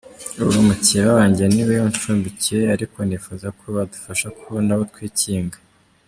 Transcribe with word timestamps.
Ubu 0.43 0.57
mukeba 0.67 1.09
wanjye 1.17 1.43
niwe 1.53 1.75
unshumbikiye 1.87 2.61
ariko 2.75 2.97
nifuza 3.07 3.47
ko 3.57 3.65
badufasha 3.75 4.27
kubona 4.37 4.69
aho 4.75 4.83
twikinga”. 4.91 5.57